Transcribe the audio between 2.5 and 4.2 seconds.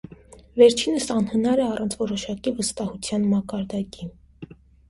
վստահության մակարդակի։